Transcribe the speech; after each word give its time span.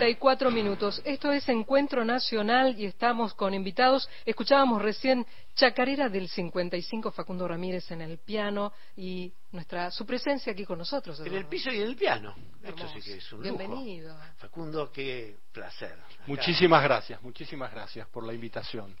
34 0.00 0.50
minutos. 0.50 1.02
Esto 1.04 1.30
es 1.30 1.46
Encuentro 1.50 2.06
Nacional 2.06 2.74
y 2.78 2.86
estamos 2.86 3.34
con 3.34 3.52
invitados. 3.52 4.08
Escuchábamos 4.24 4.80
recién 4.80 5.26
Chacarera 5.54 6.08
del 6.08 6.26
55, 6.26 7.10
Facundo 7.10 7.46
Ramírez 7.46 7.90
en 7.90 8.00
el 8.00 8.16
piano 8.16 8.72
y 8.96 9.30
nuestra 9.52 9.90
su 9.90 10.06
presencia 10.06 10.54
aquí 10.54 10.64
con 10.64 10.78
nosotros. 10.78 11.20
En 11.20 11.34
el 11.34 11.44
piso 11.48 11.70
y 11.70 11.82
en 11.82 11.88
el 11.88 11.96
piano. 11.96 12.34
Esto 12.62 12.88
sí 12.88 13.02
que 13.02 13.18
es 13.18 13.32
un 13.34 13.42
Bienvenido. 13.42 14.14
lujo. 14.14 14.24
Facundo, 14.38 14.90
qué 14.90 15.36
placer. 15.52 15.98
Muchísimas 16.26 16.82
gracias, 16.82 17.22
muchísimas 17.22 17.70
gracias 17.70 18.08
por 18.08 18.24
la 18.24 18.32
invitación. 18.32 18.96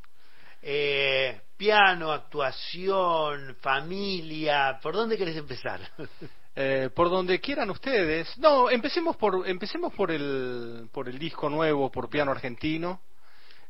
Eh, 0.62 1.40
piano, 1.56 2.12
actuación, 2.12 3.56
familia. 3.60 4.78
¿Por 4.82 4.94
dónde 4.94 5.16
querés 5.16 5.36
empezar? 5.36 5.80
Eh, 6.56 6.90
por 6.92 7.08
donde 7.08 7.40
quieran 7.40 7.70
ustedes. 7.70 8.36
No, 8.36 8.68
empecemos 8.68 9.16
por 9.16 9.48
empecemos 9.48 9.94
por 9.94 10.10
el 10.10 10.88
por 10.92 11.08
el 11.08 11.16
disco 11.16 11.48
nuevo, 11.48 11.92
por 11.92 12.10
piano 12.10 12.32
argentino. 12.32 13.00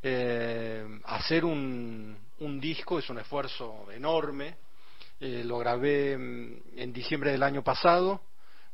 Eh, 0.03 0.99
hacer 1.05 1.45
un, 1.45 2.17
un 2.39 2.59
disco 2.59 2.99
es 2.99 3.11
un 3.11 3.19
esfuerzo 3.19 3.87
enorme. 3.93 4.57
Eh, 5.21 5.43
lo 5.45 5.59
grabé 5.59 6.17
mm, 6.17 6.79
en 6.79 6.93
diciembre 6.93 7.33
del 7.33 7.43
año 7.43 7.63
pasado. 7.63 8.23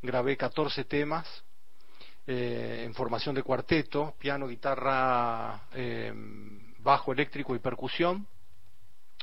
Grabé 0.01 0.37
14 0.37 0.85
temas 0.85 1.27
eh, 2.29 2.83
en 2.85 2.95
formación 2.95 3.35
de 3.35 3.43
cuarteto, 3.43 4.15
piano, 4.19 4.49
guitarra, 4.49 5.69
eh, 5.73 6.13
bajo 6.87 7.13
eléctrico 7.13 7.55
y 7.57 7.59
percusión. 7.59 8.27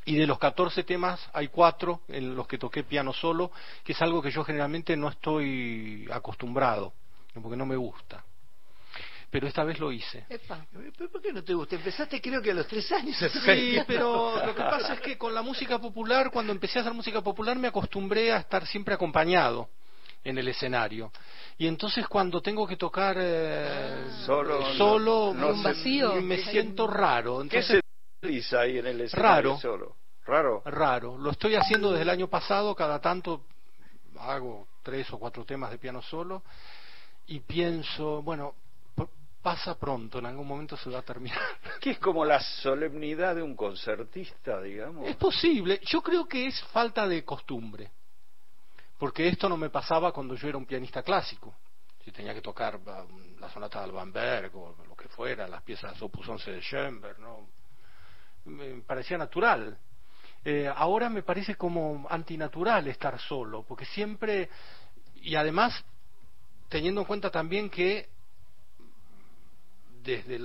Y 0.06 0.18
de 0.18 0.28
los 0.28 0.38
14 0.38 0.84
temas 0.84 1.30
hay 1.32 1.48
cuatro 1.48 2.02
en 2.10 2.36
los 2.36 2.46
que 2.46 2.58
toqué 2.58 2.84
piano 2.84 3.14
solo, 3.14 3.52
que 3.86 3.94
es 3.94 4.02
algo 4.02 4.22
que 4.22 4.32
yo 4.32 4.44
generalmente 4.44 4.98
no 4.98 5.08
estoy 5.08 6.06
acostumbrado, 6.12 6.94
porque 7.42 7.56
no 7.56 7.66
me 7.66 7.78
gusta. 7.78 8.22
Pero 9.32 9.48
esta 9.48 9.64
vez 9.64 9.80
lo 9.80 9.94
hice. 9.94 10.26
Epa. 10.30 10.68
¿Pero 10.72 11.10
¿Por 11.10 11.22
qué 11.22 11.32
no 11.32 11.42
te 11.42 11.54
gusta? 11.54 11.76
Empezaste 11.78 12.22
creo 12.22 12.42
que 12.42 12.52
a 12.52 12.54
los 12.54 12.68
tres 12.68 12.92
años. 12.92 13.18
Sí, 13.18 13.78
pero 13.88 14.46
lo 14.46 14.54
que 14.54 14.62
pasa 14.62 14.96
es 14.96 15.00
que 15.00 15.18
con 15.18 15.34
la 15.34 15.42
música 15.42 15.80
popular, 15.80 16.30
cuando 16.32 16.52
empecé 16.52 16.80
a 16.80 16.82
hacer 16.82 16.94
música 16.94 17.22
popular, 17.22 17.58
me 17.58 17.70
acostumbré 17.70 18.34
a 18.34 18.38
estar 18.40 18.68
siempre 18.68 18.94
acompañado 18.94 19.70
en 20.24 20.38
el 20.38 20.48
escenario. 20.48 21.12
Y 21.58 21.68
entonces 21.68 22.08
cuando 22.08 22.42
tengo 22.42 22.66
que 22.68 22.78
tocar 22.78 23.16
eh, 23.20 24.06
Solo, 24.26 24.74
solo 24.76 25.34
no- 25.34 25.40
no 25.42 25.48
Un 25.54 25.58
se- 25.58 25.64
vacío. 25.68 26.22
me 26.22 26.38
siento 26.38 26.88
raro. 26.88 27.38
¿Qué 27.50 27.58
Entonces, 27.60 27.82
se 28.22 28.28
dice 28.28 28.58
ahí 28.58 28.78
en 28.80 28.88
el 28.88 29.02
escenario 29.02 29.52
Raro. 29.52 29.60
solo? 29.60 29.96
Raro. 30.26 30.62
raro. 30.66 31.18
Lo 31.18 31.32
estoy 31.32 31.56
haciendo 31.56 31.92
desde 31.92 32.04
el 32.04 32.10
año 32.10 32.28
pasado, 32.30 32.74
cada 32.76 33.00
tanto 33.02 33.46
hago 34.20 34.68
tres 34.82 35.12
o 35.12 35.20
cuatro 35.20 35.44
temas 35.44 35.70
de 35.72 35.78
piano 35.78 36.02
solo 36.02 36.44
y 37.28 37.40
pienso, 37.42 38.22
bueno, 38.22 38.56
pasa 39.42 39.78
pronto, 39.78 40.20
en 40.20 40.26
algún 40.26 40.48
momento 40.48 40.78
se 40.78 40.90
va 40.90 41.00
a 41.00 41.02
terminar. 41.02 41.38
Que 41.82 41.92
es 41.92 42.00
como 42.00 42.24
la 42.24 42.40
solemnidad 42.40 43.36
de 43.36 43.42
un 43.42 43.56
concertista, 43.58 44.62
digamos. 44.62 45.06
Es 45.10 45.18
posible, 45.18 45.82
yo 45.86 46.02
creo 46.02 46.26
que 46.26 46.48
es 46.48 46.62
falta 46.72 47.06
de 47.08 47.26
costumbre, 47.26 47.92
porque 49.04 49.28
esto 49.28 49.50
no 49.50 49.58
me 49.58 49.70
pasaba 49.70 50.14
cuando 50.14 50.34
yo 50.34 50.48
era 50.48 50.58
un 50.58 50.66
pianista 50.66 51.04
clásico. 51.04 51.54
Si 52.06 52.12
tenía 52.14 52.34
que 52.34 52.40
tocar 52.40 52.80
la 53.38 53.50
sonata 53.50 53.80
de 53.80 53.84
Alban 53.84 54.14
Berg 54.14 54.56
o 54.56 54.78
lo 54.88 54.96
que 54.96 55.10
fuera, 55.10 55.46
las 55.46 55.62
piezas 55.62 56.02
Opus 56.02 56.30
11 56.30 56.52
de 56.52 56.62
Schoenberg, 56.62 57.20
¿no? 57.20 57.50
me 58.46 58.80
parecía 58.80 59.18
natural. 59.18 59.78
Eh, 60.46 60.72
ahora 60.74 61.10
me 61.10 61.22
parece 61.22 61.56
como 61.56 62.08
antinatural 62.10 62.88
estar 62.88 63.20
solo, 63.20 63.64
porque 63.64 63.84
siempre, 63.84 64.50
y 65.16 65.36
además 65.36 65.84
teniendo 66.70 67.02
en 67.02 67.08
cuenta 67.08 67.30
también 67.30 67.70
que 67.70 68.08
desde 70.02 70.40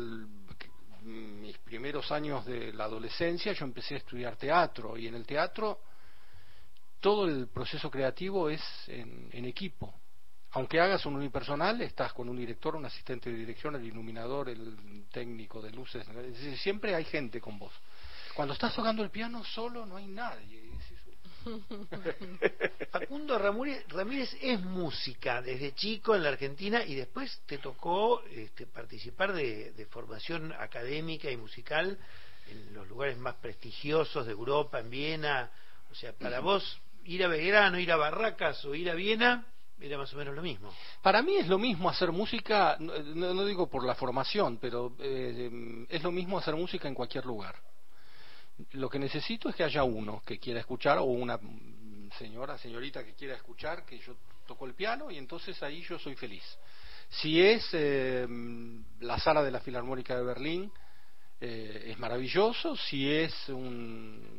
mis 1.04 1.56
primeros 1.58 2.10
años 2.10 2.44
de 2.44 2.72
la 2.72 2.86
adolescencia 2.86 3.52
yo 3.52 3.64
empecé 3.64 3.94
a 3.94 3.98
estudiar 3.98 4.34
teatro 4.34 4.96
y 4.96 5.06
en 5.06 5.14
el 5.14 5.24
teatro 5.24 5.78
todo 7.00 7.26
el 7.26 7.48
proceso 7.48 7.90
creativo 7.90 8.50
es 8.50 8.62
en, 8.88 9.44
equipo. 9.44 9.94
Aunque 10.52 10.80
hagas 10.80 11.04
un 11.06 11.16
unipersonal, 11.16 11.80
estás 11.82 12.12
con 12.12 12.28
un 12.28 12.36
director, 12.36 12.74
un 12.74 12.86
asistente 12.86 13.30
de 13.30 13.36
dirección, 13.36 13.74
el 13.76 13.84
iluminador, 13.84 14.48
el 14.48 15.06
técnico 15.12 15.60
de 15.60 15.70
luces. 15.70 16.06
Siempre 16.62 16.94
hay 16.94 17.04
gente 17.04 17.40
con 17.40 17.58
vos. 17.58 17.72
Cuando 18.34 18.54
estás 18.54 18.74
tocando 18.74 19.02
el 19.02 19.10
piano 19.10 19.44
solo 19.44 19.84
no 19.84 19.96
hay 19.96 20.06
nadie. 20.06 20.70
Facundo 22.90 23.38
Ramírez, 23.38 23.84
Ramírez 23.88 24.36
es 24.40 24.60
música 24.60 25.42
desde 25.42 25.74
chico 25.74 26.14
en 26.14 26.22
la 26.22 26.30
Argentina 26.30 26.84
y 26.84 26.94
después 26.94 27.42
te 27.46 27.58
tocó 27.58 28.22
este, 28.24 28.66
participar 28.66 29.32
de, 29.32 29.72
de 29.72 29.86
formación 29.86 30.52
académica 30.52 31.30
y 31.30 31.36
musical 31.36 31.98
en 32.50 32.74
los 32.74 32.88
lugares 32.88 33.18
más 33.18 33.34
prestigiosos 33.36 34.26
de 34.26 34.32
Europa, 34.32 34.80
en 34.80 34.90
Viena. 34.90 35.50
O 35.90 35.94
sea, 35.94 36.12
para 36.12 36.40
vos 36.40 36.80
ir 37.08 37.24
a 37.24 37.28
Belgrano, 37.28 37.78
ir 37.78 37.90
a 37.90 37.96
Barracas 37.96 38.64
o 38.64 38.74
ir 38.74 38.90
a 38.90 38.94
Viena 38.94 39.46
era 39.80 39.96
más 39.96 40.12
o 40.12 40.16
menos 40.16 40.34
lo 40.34 40.42
mismo. 40.42 40.72
Para 41.02 41.22
mí 41.22 41.36
es 41.36 41.46
lo 41.46 41.58
mismo 41.58 41.88
hacer 41.88 42.10
música, 42.10 42.76
no, 42.80 43.44
digo 43.44 43.68
por 43.68 43.84
la 43.84 43.94
formación, 43.94 44.58
pero 44.58 44.96
eh, 44.98 45.86
es 45.88 46.02
lo 46.02 46.10
mismo 46.10 46.38
hacer 46.38 46.56
música 46.56 46.88
en 46.88 46.94
cualquier 46.94 47.24
lugar. 47.24 47.54
Lo 48.72 48.90
que 48.90 48.98
necesito 48.98 49.48
es 49.48 49.54
que 49.54 49.62
haya 49.62 49.84
uno 49.84 50.22
que 50.26 50.38
quiera 50.38 50.60
escuchar 50.60 50.98
o 50.98 51.04
una 51.04 51.38
señora, 52.18 52.58
señorita 52.58 53.04
que 53.04 53.14
quiera 53.14 53.36
escuchar 53.36 53.84
que 53.84 53.98
yo 53.98 54.16
toco 54.46 54.66
el 54.66 54.74
piano 54.74 55.10
y 55.10 55.16
entonces 55.16 55.62
ahí 55.62 55.82
yo 55.82 55.98
soy 55.98 56.16
feliz. 56.16 56.42
Si 57.08 57.40
es 57.40 57.68
eh, 57.72 58.26
la 59.00 59.18
sala 59.18 59.42
de 59.42 59.52
la 59.52 59.60
Filarmónica 59.60 60.16
de 60.16 60.24
Berlín, 60.24 60.72
eh, 61.40 61.84
es 61.86 61.98
maravilloso. 61.98 62.76
Si 62.76 63.08
es 63.08 63.48
un 63.48 64.37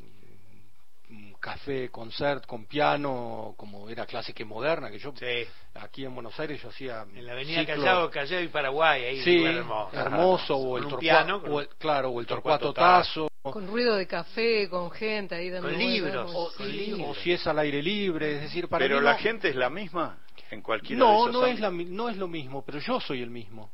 café, 1.40 1.90
concert 1.90 2.46
con 2.46 2.66
piano, 2.66 3.54
como 3.58 3.90
era 3.90 4.06
clásica 4.06 4.44
y 4.44 4.46
moderna, 4.46 4.90
que 4.92 5.00
yo 5.00 5.14
Sí. 5.18 5.46
aquí 5.76 6.06
en 6.06 6.14
Buenos 6.14 6.38
Aires 6.40 6.62
yo 6.62 6.70
hacía 6.70 7.06
En 7.16 7.26
la 7.26 7.32
avenida 7.34 7.62
ciclo- 7.62 7.76
Callao, 7.76 8.10
Callao 8.10 8.42
y 8.42 8.48
Paraguay, 8.50 9.04
ahí 9.06 9.22
sí, 9.24 9.44
hermoso. 9.44 9.98
hermoso 9.98 10.56
o 10.58 10.78
el 10.78 10.84
torcua- 10.86 11.00
piano, 11.00 11.42
con 11.42 11.52
o 11.52 11.56
un- 11.56 11.62
el- 11.62 11.70
claro 11.78 12.10
o 12.10 12.20
el 12.20 12.28
Torcuato 12.28 12.74
tazo 12.74 13.28
Con 13.42 13.68
ruido 13.68 13.96
de 13.96 14.06
café, 14.06 14.68
con 14.70 14.92
gente 14.92 15.34
ahí 15.36 15.50
dando 15.50 15.70
Con 15.70 15.78
libros. 15.80 16.32
o, 16.36 16.52
Con 16.58 16.68
sí. 16.68 16.74
libros. 16.74 17.08
o 17.18 17.22
si 17.22 17.32
es 17.32 17.48
al 17.48 17.58
aire 17.60 17.82
libre 17.82 18.36
es 18.36 18.42
decir 18.42 18.68
para 18.68 18.84
Pero 18.84 18.98
mí 19.00 19.06
la 19.06 19.14
no, 19.14 19.18
gente 19.20 19.48
es 19.50 19.56
la 19.56 19.70
misma 19.70 20.18
en 20.52 20.62
cualquiera 20.62 21.02
de 21.06 21.10
no 21.10 21.20
esos 21.30 21.32
no 21.34 21.46
es 21.46 21.60
la 21.60 21.72
mi- 21.72 21.86
no 21.86 22.10
es 22.10 22.18
lo 22.18 22.28
mismo 22.28 22.64
pero 22.66 22.80
yo 22.80 23.00
soy 23.00 23.22
el 23.22 23.30
mismo 23.30 23.72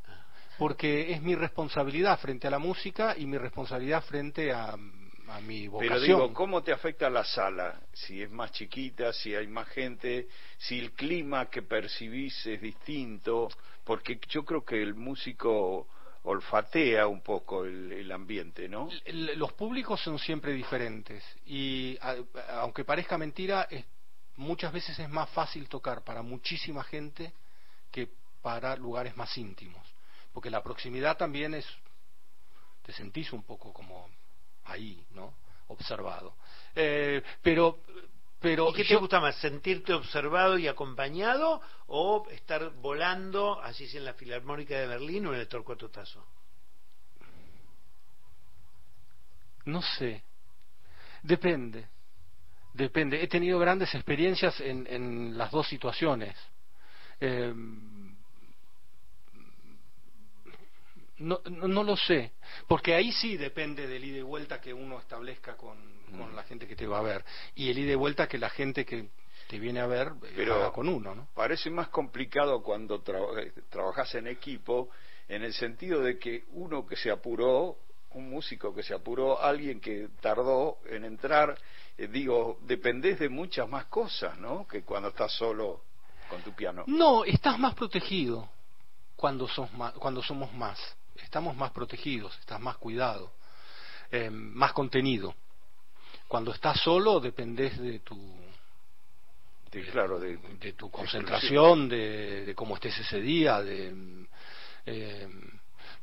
porque 0.59 1.11
es 1.11 1.21
mi 1.21 1.33
responsabilidad 1.35 2.17
frente 2.19 2.47
a 2.47 2.51
la 2.51 2.59
música 2.59 3.15
y 3.17 3.25
mi 3.25 3.37
responsabilidad 3.39 4.03
frente 4.03 4.53
a, 4.53 4.75
a 5.27 5.41
mi 5.41 5.67
vocación 5.67 5.89
Pero 5.89 6.01
digo, 6.01 6.33
¿cómo 6.33 6.63
te 6.63 6.71
afecta 6.71 7.09
la 7.09 7.23
sala? 7.23 7.81
Si 7.93 8.21
es 8.21 8.29
más 8.31 8.51
chiquita, 8.51 9.13
si 9.13 9.35
hay 9.35 9.47
más 9.47 9.67
gente, 9.69 10.27
si 10.57 10.79
el 10.79 10.93
clima 10.93 11.49
que 11.49 11.61
percibís 11.61 12.45
es 12.45 12.61
distinto, 12.61 13.49
porque 13.83 14.19
yo 14.29 14.43
creo 14.45 14.63
que 14.63 14.81
el 14.81 14.95
músico 14.95 15.87
olfatea 16.23 17.07
un 17.07 17.21
poco 17.21 17.65
el, 17.65 17.91
el 17.91 18.11
ambiente, 18.11 18.67
¿no? 18.67 18.89
Los 19.35 19.53
públicos 19.53 20.01
son 20.01 20.17
siempre 20.19 20.53
diferentes 20.53 21.23
y 21.45 21.97
a- 22.01 22.17
aunque 22.61 22.83
parezca 22.83 23.17
mentira 23.17 23.67
es- 23.69 23.85
muchas 24.37 24.73
veces 24.73 24.97
es 24.99 25.09
más 25.09 25.29
fácil 25.29 25.69
tocar 25.69 26.03
para 26.03 26.21
muchísima 26.21 26.83
gente 26.83 27.33
que 27.91 28.09
para 28.41 28.75
lugares 28.75 29.15
más 29.15 29.37
íntimos 29.37 29.95
porque 30.33 30.49
la 30.49 30.61
proximidad 30.61 31.15
también 31.15 31.53
es 31.53 31.65
te 32.83 32.91
sentís 32.91 33.31
un 33.31 33.43
poco 33.43 33.71
como 33.71 34.09
ahí 34.65 35.05
no 35.11 35.33
observado 35.67 36.35
Eh, 36.75 37.21
pero 37.41 37.79
pero 38.39 38.69
¿Y 38.69 38.73
qué 38.73 38.83
te 38.83 38.93
yo- 38.93 38.99
gusta 38.99 39.19
más, 39.19 39.35
sentirte 39.37 39.91
observado 39.93 40.57
y 40.59 40.67
acompañado 40.67 41.61
o 41.87 42.27
estar 42.29 42.69
volando, 42.75 43.59
así 43.61 43.87
sea 43.87 43.99
en 43.99 44.05
la 44.05 44.13
Filarmónica 44.13 44.77
de 44.77 44.85
Berlín 44.85 45.25
o 45.25 45.33
en 45.33 45.39
el 45.39 45.47
Torcuato 45.47 45.89
Tazo? 45.89 46.23
No 49.65 49.81
sé. 49.81 50.23
Depende. 51.23 51.87
Depende. 52.73 53.23
He 53.23 53.27
tenido 53.27 53.57
grandes 53.57 53.93
experiencias 53.95 54.59
en, 54.59 54.85
en 54.87 55.37
las 55.37 55.49
dos 55.51 55.67
situaciones. 55.67 56.35
Eh, 57.19 57.53
no, 61.19 61.39
no, 61.49 61.67
no 61.67 61.83
lo 61.83 61.95
sé. 61.97 62.31
Porque 62.67 62.93
ahí 62.95 63.11
sí 63.11 63.37
depende 63.37 63.87
del 63.87 64.03
ida 64.03 64.17
y 64.19 64.21
vuelta 64.21 64.59
que 64.61 64.73
uno 64.73 64.99
establezca 64.99 65.55
con, 65.55 65.77
con 66.17 66.35
la 66.35 66.43
gente 66.43 66.67
que 66.67 66.75
te 66.75 66.87
va 66.87 66.99
a 66.99 67.03
ver. 67.03 67.23
Y 67.55 67.69
el 67.69 67.79
ida 67.79 67.93
y 67.93 67.95
vuelta 67.95 68.27
que 68.27 68.37
la 68.37 68.49
gente 68.49 68.85
que 68.85 69.09
te 69.47 69.59
viene 69.59 69.79
a 69.79 69.85
ver 69.87 70.07
eh, 70.23 70.33
Pero- 70.35 70.55
haga 70.55 70.71
con 70.71 70.89
uno, 70.89 71.13
¿no? 71.15 71.27
Parece 71.33 71.69
más 71.69 71.89
complicado 71.89 72.61
cuando 72.63 73.03
tra- 73.03 73.39
eh, 73.43 73.53
trabajas 73.69 74.13
en 74.15 74.27
equipo, 74.27 74.89
en 75.27 75.43
el 75.43 75.53
sentido 75.53 76.01
de 76.01 76.17
que 76.19 76.45
uno 76.51 76.85
que 76.85 76.95
se 76.95 77.11
apuró, 77.11 77.77
un 78.11 78.29
músico 78.29 78.73
que 78.73 78.81
se 78.83 78.93
apuró, 78.93 79.41
alguien 79.41 79.79
que 79.81 80.07
tardó 80.21 80.77
en 80.89 81.03
entrar, 81.05 81.57
eh, 81.97 82.07
digo, 82.07 82.59
dependés 82.61 83.19
de 83.19 83.29
muchas 83.29 83.67
más 83.69 83.85
cosas, 83.85 84.37
¿no? 84.39 84.65
Que 84.67 84.83
cuando 84.83 85.09
estás 85.09 85.31
solo 85.33 85.81
con 86.29 86.41
tu 86.41 86.53
piano. 86.53 86.83
No, 86.87 87.23
estás 87.25 87.59
más 87.59 87.75
protegido. 87.75 88.49
cuando, 89.15 89.47
cuando 89.99 90.21
somos 90.23 90.51
más. 90.53 90.79
Estamos 91.23 91.55
más 91.55 91.71
protegidos, 91.71 92.37
estás 92.39 92.59
más 92.59 92.77
cuidado, 92.77 93.31
eh, 94.11 94.29
más 94.29 94.73
contenido. 94.73 95.35
Cuando 96.27 96.51
estás 96.51 96.79
solo 96.81 97.19
dependes 97.19 97.77
de 97.79 97.99
tu 97.99 98.35
de, 99.71 99.81
claro, 99.91 100.19
de, 100.19 100.73
tu 100.73 100.89
concentración, 100.89 101.89
de, 101.89 102.53
cómo 102.55 102.75
estés 102.75 102.97
ese 102.99 103.19
día, 103.19 103.61
de, 103.61 103.93
eh, 104.85 105.27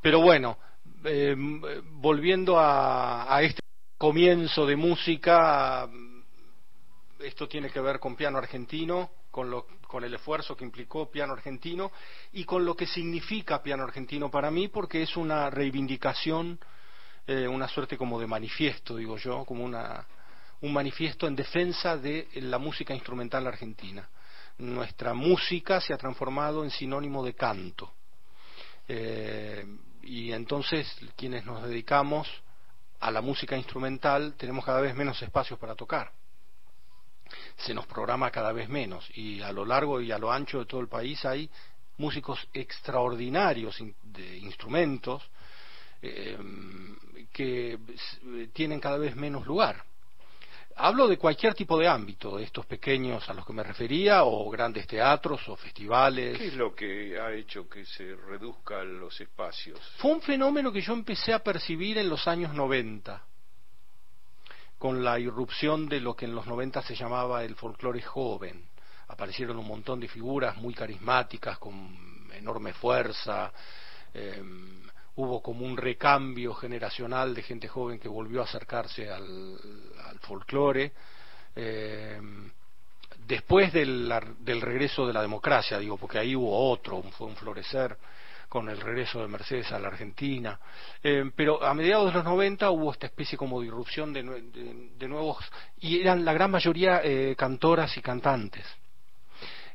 pero 0.00 0.20
bueno, 0.20 0.58
eh, 1.04 1.34
volviendo 1.36 2.58
a, 2.58 3.34
a, 3.34 3.42
este 3.42 3.62
comienzo 3.96 4.66
de 4.66 4.76
música, 4.76 5.88
esto 7.20 7.48
tiene 7.48 7.70
que 7.70 7.80
ver 7.80 7.98
con 7.98 8.14
piano 8.14 8.36
argentino, 8.36 9.10
con, 9.32 9.50
lo, 9.50 9.66
con 9.88 10.04
el 10.04 10.14
esfuerzo 10.14 10.56
que 10.56 10.64
implicó 10.64 11.10
piano 11.10 11.32
argentino 11.32 11.90
y 12.32 12.44
con 12.44 12.64
lo 12.64 12.76
que 12.76 12.86
significa 12.86 13.62
piano 13.62 13.82
argentino 13.82 14.30
para 14.30 14.50
mí, 14.50 14.68
porque 14.68 15.02
es 15.02 15.16
una 15.16 15.50
reivindicación, 15.50 16.60
eh, 17.26 17.48
una 17.48 17.66
suerte 17.66 17.96
como 17.96 18.20
de 18.20 18.26
manifiesto, 18.28 18.94
digo 18.94 19.16
yo, 19.16 19.44
como 19.44 19.64
una, 19.64 20.06
un 20.60 20.72
manifiesto 20.72 21.26
en 21.26 21.34
defensa 21.34 21.96
de 21.96 22.28
la 22.34 22.58
música 22.58 22.94
instrumental 22.94 23.46
argentina. 23.46 24.08
Nuestra 24.58 25.14
música 25.14 25.80
se 25.80 25.94
ha 25.94 25.96
transformado 25.96 26.62
en 26.62 26.70
sinónimo 26.70 27.24
de 27.24 27.34
canto. 27.34 27.90
Eh, 28.86 29.64
y 30.02 30.30
entonces 30.32 30.94
quienes 31.16 31.46
nos 31.46 31.62
dedicamos 31.62 32.28
a 33.00 33.10
la 33.10 33.22
música 33.22 33.56
instrumental 33.56 34.34
tenemos 34.36 34.64
cada 34.64 34.80
vez 34.80 34.94
menos 34.94 35.20
espacios 35.22 35.58
para 35.58 35.74
tocar 35.74 36.12
se 37.56 37.74
nos 37.74 37.86
programa 37.86 38.30
cada 38.30 38.52
vez 38.52 38.68
menos 38.68 39.08
y 39.14 39.40
a 39.42 39.52
lo 39.52 39.64
largo 39.64 40.00
y 40.00 40.12
a 40.12 40.18
lo 40.18 40.32
ancho 40.32 40.60
de 40.60 40.66
todo 40.66 40.80
el 40.80 40.88
país 40.88 41.24
hay 41.24 41.48
músicos 41.98 42.48
extraordinarios 42.52 43.76
de 44.02 44.38
instrumentos 44.38 45.22
eh, 46.00 46.36
que 47.32 47.78
tienen 48.52 48.80
cada 48.80 48.98
vez 48.98 49.14
menos 49.14 49.46
lugar. 49.46 49.84
Hablo 50.74 51.06
de 51.06 51.18
cualquier 51.18 51.54
tipo 51.54 51.78
de 51.78 51.86
ámbito, 51.86 52.38
de 52.38 52.44
estos 52.44 52.64
pequeños 52.64 53.28
a 53.28 53.34
los 53.34 53.46
que 53.46 53.52
me 53.52 53.62
refería, 53.62 54.24
o 54.24 54.48
grandes 54.50 54.86
teatros 54.86 55.46
o 55.48 55.56
festivales. 55.56 56.38
¿Qué 56.38 56.46
es 56.46 56.54
lo 56.54 56.74
que 56.74 57.20
ha 57.20 57.32
hecho 57.32 57.68
que 57.68 57.84
se 57.84 58.16
reduzcan 58.16 58.98
los 58.98 59.20
espacios? 59.20 59.78
Fue 59.98 60.12
un 60.12 60.22
fenómeno 60.22 60.72
que 60.72 60.80
yo 60.80 60.94
empecé 60.94 61.34
a 61.34 61.40
percibir 61.40 61.98
en 61.98 62.08
los 62.08 62.26
años 62.26 62.54
90 62.54 63.22
con 64.82 65.04
la 65.04 65.16
irrupción 65.16 65.88
de 65.88 66.00
lo 66.00 66.16
que 66.16 66.24
en 66.24 66.34
los 66.34 66.44
90 66.44 66.82
se 66.82 66.96
llamaba 66.96 67.44
el 67.44 67.54
folclore 67.54 68.02
joven. 68.02 68.64
Aparecieron 69.06 69.56
un 69.56 69.68
montón 69.68 70.00
de 70.00 70.08
figuras 70.08 70.56
muy 70.56 70.74
carismáticas, 70.74 71.56
con 71.58 72.28
enorme 72.32 72.72
fuerza. 72.72 73.52
Em, 74.12 74.82
hubo 75.14 75.40
como 75.40 75.64
un 75.64 75.76
recambio 75.76 76.52
generacional 76.54 77.32
de 77.32 77.44
gente 77.44 77.68
joven 77.68 78.00
que 78.00 78.08
volvió 78.08 78.40
a 78.40 78.44
acercarse 78.44 79.08
al, 79.08 79.56
folclore. 80.22 80.90
Em, 81.54 82.50
después 83.24 83.72
del, 83.72 84.12
del, 84.40 84.60
regreso 84.60 85.06
de 85.06 85.12
la 85.12 85.22
democracia, 85.22 85.78
digo, 85.78 85.96
porque 85.96 86.18
ahí 86.18 86.34
hubo 86.34 86.72
otro, 86.72 87.00
fue 87.16 87.28
un 87.28 87.36
florecer 87.36 87.96
con 88.52 88.68
el 88.68 88.78
regreso 88.78 89.22
de 89.22 89.28
Mercedes 89.28 89.72
a 89.72 89.78
la 89.78 89.88
Argentina. 89.88 90.60
Eh, 91.02 91.24
pero 91.34 91.64
a 91.64 91.72
mediados 91.72 92.08
de 92.08 92.18
los 92.18 92.24
90 92.24 92.70
hubo 92.70 92.92
esta 92.92 93.06
especie 93.06 93.38
como 93.38 93.62
de 93.62 93.68
irrupción 93.68 94.12
de, 94.12 95.08
nuevos, 95.08 95.38
y 95.80 95.98
eran 95.98 96.22
la 96.22 96.34
gran 96.34 96.50
mayoría 96.50 97.00
eh, 97.02 97.34
cantoras 97.34 97.96
y 97.96 98.02
cantantes. 98.02 98.66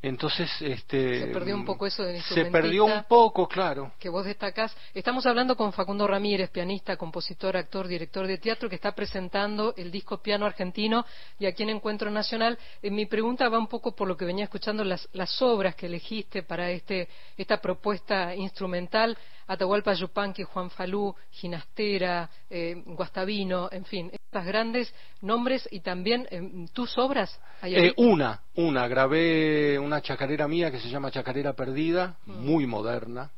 Entonces, 0.02 0.50
este, 0.62 1.22
se 1.22 1.28
perdió 1.28 1.56
un 1.56 1.66
poco 1.66 1.88
eso 1.88 2.04
de 2.04 2.22
Se 2.22 2.46
perdió 2.46 2.86
un 2.86 3.04
poco, 3.06 3.48
claro. 3.48 3.92
Que 4.00 4.10
vos 4.10 4.26
destacás. 4.26 4.76
Estamos 4.94 5.26
hablando 5.26 5.56
con 5.56 5.74
Facundo 5.74 6.08
Ramírez, 6.08 6.50
pianista, 6.50 6.98
compositor, 6.98 7.58
actor, 7.58 7.88
director 7.88 8.28
de 8.28 8.38
teatro, 8.38 8.70
que 8.70 8.76
está 8.76 8.94
presentando 8.94 9.74
el 9.76 9.92
disco 9.92 10.22
Piano 10.22 10.46
Argentino 10.46 11.06
y 11.40 11.46
aquí 11.46 11.64
en 11.64 11.70
Encuentro 11.70 12.12
Nacional. 12.12 12.58
Eh, 12.82 12.92
mi 12.92 13.06
pregunta 13.06 13.50
va 13.50 13.58
un 13.58 13.68
poco 13.68 13.96
por 13.96 14.08
lo 14.08 14.16
que 14.16 14.26
venía 14.26 14.46
escuchando, 14.46 14.84
las, 14.84 15.08
las 15.14 15.42
obras 15.42 15.76
que 15.76 15.88
elegiste 15.88 16.44
para 16.44 16.70
este, 16.72 17.08
esta 17.38 17.60
propuesta 17.60 18.36
instrumental. 18.36 19.18
Atahualpa 19.48 19.94
Yupanqui, 19.94 20.44
Juan 20.44 20.70
Falú, 20.70 21.16
Ginastera, 21.32 22.30
eh, 22.50 22.84
Guastavino, 22.86 23.70
en 23.72 23.86
fin, 23.86 24.12
estas 24.14 24.46
grandes 24.46 24.94
nombres 25.22 25.68
y 25.72 25.80
también 25.80 26.28
eh, 26.30 26.68
tus 26.74 26.98
obras. 26.98 27.40
Eh, 27.64 27.94
una, 27.96 28.42
una, 28.56 28.88
grabé 28.90 29.80
una 29.88 30.02
chacarera 30.02 30.48
mía 30.48 30.70
que 30.70 30.80
se 30.80 30.90
llama 30.90 31.12
Chacarera 31.12 31.54
Perdida, 31.54 32.18
mm. 32.26 32.46
muy 32.46 32.68
moderna. 32.68 33.32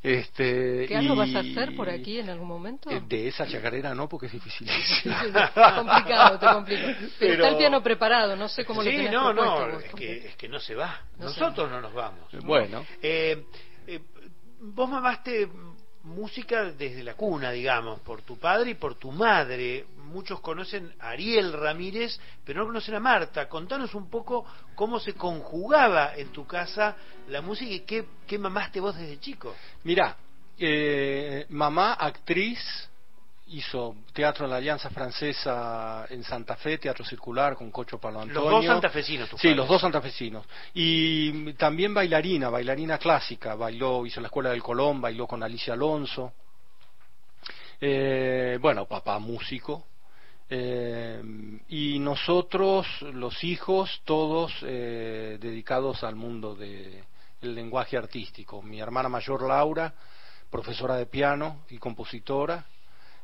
Este, 0.00 0.86
¿Qué 0.86 0.96
algo 0.96 1.16
vas 1.16 1.34
a 1.34 1.40
hacer 1.40 1.74
por 1.74 1.90
aquí 1.90 2.20
en 2.20 2.30
algún 2.30 2.46
momento? 2.46 2.88
Eh, 2.88 3.02
de 3.08 3.28
esa 3.28 3.48
chacarera 3.48 3.94
no, 3.94 4.08
porque 4.08 4.26
es 4.26 4.32
difícil. 4.32 4.68
complicado, 5.04 6.38
te 6.38 6.46
complico. 6.46 6.88
Pero, 7.18 7.32
está 7.34 7.48
el 7.48 7.56
piano 7.56 7.82
preparado, 7.82 8.36
no 8.36 8.48
sé 8.48 8.64
cómo 8.64 8.82
sí, 8.82 8.92
lo 8.92 9.10
no, 9.10 9.32
no, 9.32 9.78
es 9.80 9.92
que, 9.94 10.26
es 10.28 10.36
que 10.36 10.48
no 10.48 10.60
se 10.60 10.76
va. 10.76 11.00
Nosotros 11.18 11.68
no 11.70 11.80
nos 11.80 11.92
vamos. 11.92 12.30
Bueno. 12.44 12.84
Eh, 13.02 13.44
vos 14.60 14.88
mamaste 14.88 15.48
música 16.04 16.64
desde 16.64 17.02
la 17.02 17.14
cuna, 17.14 17.50
digamos, 17.50 18.00
por 18.00 18.22
tu 18.22 18.38
padre 18.38 18.70
y 18.70 18.74
por 18.74 18.94
tu 18.94 19.12
madre. 19.12 19.86
Muchos 20.04 20.40
conocen 20.40 20.92
a 21.00 21.10
Ariel 21.10 21.52
Ramírez, 21.52 22.18
pero 22.44 22.60
no 22.60 22.66
conocen 22.66 22.94
a 22.94 23.00
Marta. 23.00 23.48
Contanos 23.48 23.94
un 23.94 24.08
poco 24.08 24.46
cómo 24.74 24.98
se 25.00 25.14
conjugaba 25.14 26.16
en 26.16 26.28
tu 26.28 26.46
casa 26.46 26.96
la 27.28 27.42
música 27.42 27.72
y 27.72 27.80
qué, 27.80 28.06
qué 28.26 28.38
mamaste 28.38 28.80
vos 28.80 28.96
desde 28.96 29.20
chico. 29.20 29.54
Mirá, 29.84 30.16
eh, 30.58 31.46
mamá 31.50 31.92
actriz, 31.94 32.87
hizo 33.50 33.96
teatro 34.12 34.44
en 34.44 34.50
la 34.50 34.56
Alianza 34.56 34.90
Francesa 34.90 36.06
en 36.10 36.22
Santa 36.24 36.56
Fe, 36.56 36.78
teatro 36.78 37.04
circular 37.04 37.56
con 37.56 37.70
Cocho 37.70 37.98
Palo 37.98 38.20
Antonio. 38.20 38.50
Los 38.50 38.60
dos 38.60 38.66
santafesinos, 38.66 39.30
Sí, 39.36 39.54
los 39.54 39.68
dos 39.68 39.80
santafesinos. 39.80 40.46
Y 40.74 41.52
también 41.54 41.94
bailarina, 41.94 42.50
bailarina 42.50 42.98
clásica, 42.98 43.54
bailó, 43.54 44.04
hizo 44.06 44.20
la 44.20 44.28
Escuela 44.28 44.50
del 44.50 44.62
Colón, 44.62 45.00
bailó 45.00 45.26
con 45.26 45.42
Alicia 45.42 45.74
Alonso. 45.74 46.32
Eh, 47.80 48.58
bueno, 48.60 48.86
papá 48.86 49.18
músico. 49.18 49.86
Eh, 50.50 51.22
y 51.68 51.98
nosotros, 51.98 52.86
los 53.02 53.44
hijos, 53.44 54.00
todos 54.04 54.52
eh, 54.62 55.38
dedicados 55.40 56.02
al 56.04 56.16
mundo 56.16 56.54
del 56.54 57.04
lenguaje 57.40 57.96
artístico. 57.96 58.62
Mi 58.62 58.80
hermana 58.80 59.08
mayor 59.08 59.46
Laura, 59.46 59.92
profesora 60.50 60.96
de 60.96 61.06
piano 61.06 61.64
y 61.68 61.78
compositora, 61.78 62.64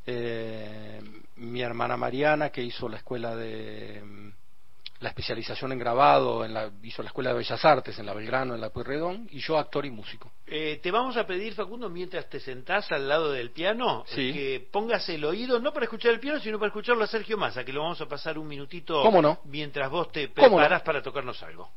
eh, 0.06 1.00
mi 1.36 1.62
hermana 1.62 1.96
Mariana, 1.96 2.50
que 2.50 2.62
hizo 2.62 2.88
la 2.88 2.98
escuela 2.98 3.34
de 3.34 4.02
mm, 4.02 4.32
la 5.00 5.10
especialización 5.10 5.72
en 5.72 5.78
grabado, 5.78 6.44
en 6.44 6.54
la, 6.54 6.70
hizo 6.82 7.02
la 7.02 7.08
escuela 7.08 7.30
de 7.30 7.38
Bellas 7.38 7.64
Artes 7.64 7.98
en 7.98 8.06
la 8.06 8.14
Belgrano, 8.14 8.54
en 8.54 8.60
la 8.60 8.70
Pueyrredón, 8.70 9.28
y 9.30 9.38
yo 9.38 9.58
actor 9.58 9.84
y 9.84 9.90
músico. 9.90 10.32
Eh, 10.46 10.80
te 10.82 10.90
vamos 10.90 11.16
a 11.16 11.26
pedir, 11.26 11.54
Facundo, 11.54 11.90
mientras 11.90 12.28
te 12.28 12.40
sentás 12.40 12.90
al 12.90 13.08
lado 13.08 13.32
del 13.32 13.50
piano, 13.50 14.04
que 14.14 14.66
pongas 14.70 15.08
el 15.08 15.24
oído, 15.24 15.60
no 15.60 15.72
para 15.72 15.84
escuchar 15.84 16.12
el 16.12 16.20
piano, 16.20 16.40
sino 16.40 16.58
para 16.58 16.68
escucharlo 16.68 17.04
a 17.04 17.06
Sergio 17.06 17.36
Massa, 17.36 17.64
que 17.64 17.72
lo 17.72 17.82
vamos 17.82 18.00
a 18.00 18.06
pasar 18.06 18.38
un 18.38 18.48
minutito 18.48 19.02
mientras 19.44 19.90
vos 19.90 20.10
te 20.10 20.28
preparás 20.28 20.82
para 20.82 21.02
tocarnos 21.02 21.42
algo. 21.42 21.70